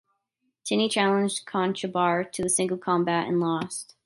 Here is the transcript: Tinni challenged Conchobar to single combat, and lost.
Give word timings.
Tinni 0.65 0.89
challenged 0.89 1.45
Conchobar 1.45 2.23
to 2.31 2.49
single 2.49 2.79
combat, 2.79 3.27
and 3.27 3.39
lost. 3.39 3.93